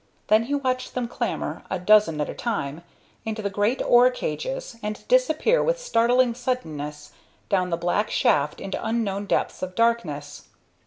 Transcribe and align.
Then 0.29 0.45
he 0.45 0.55
watched 0.55 0.95
them 0.95 1.07
clamber, 1.07 1.61
a 1.69 1.77
dozen 1.77 2.19
at 2.21 2.27
a 2.27 2.33
time, 2.33 2.81
into 3.23 3.43
the 3.43 3.51
great 3.51 3.83
ore 3.83 4.09
cages 4.09 4.75
and 4.81 5.07
disappear 5.07 5.61
with 5.61 5.79
startling 5.79 6.33
suddenness 6.33 7.11
down 7.49 7.69
the 7.69 7.77
black 7.77 8.09
shaft 8.09 8.59
into 8.59 8.83
unknown 8.83 9.27
depths 9.27 9.61
of 9.61 9.75
darkness. 9.75 10.45